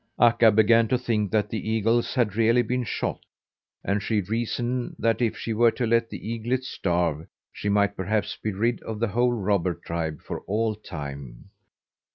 [0.17, 3.19] Akka began to think that the eagles had really been shot,
[3.83, 8.35] and she reasoned that if she were to let the eaglet starve she might perhaps
[8.35, 11.51] be rid of the whole robber tribe for all time.